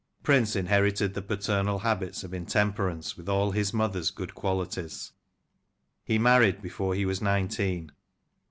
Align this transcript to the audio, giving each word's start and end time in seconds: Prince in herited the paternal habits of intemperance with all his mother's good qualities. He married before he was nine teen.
Prince 0.23 0.55
in 0.55 0.65
herited 0.65 1.13
the 1.13 1.21
paternal 1.21 1.77
habits 1.77 2.23
of 2.23 2.33
intemperance 2.33 3.15
with 3.15 3.29
all 3.29 3.51
his 3.51 3.71
mother's 3.71 4.09
good 4.09 4.33
qualities. 4.33 5.11
He 6.03 6.17
married 6.17 6.59
before 6.59 6.95
he 6.95 7.05
was 7.05 7.21
nine 7.21 7.47
teen. 7.47 7.91